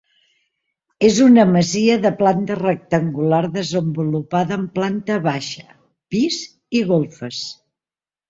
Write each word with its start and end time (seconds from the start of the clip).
És 1.07 1.17
una 1.25 1.43
masia 1.49 1.97
de 2.05 2.11
planta 2.21 2.55
rectangular 2.59 3.41
desenvolupada 3.57 4.57
en 4.59 4.63
planta 4.79 5.17
baixa, 5.29 5.77
pis 6.15 6.39
i 6.81 6.85
golfes. 6.93 7.43